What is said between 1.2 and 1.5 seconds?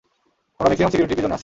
আছি।